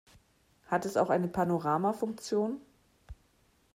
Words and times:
Hat 0.65 0.87
es 0.87 0.97
auch 0.97 1.11
eine 1.11 1.27
Panorama-Funktion? 1.27 2.59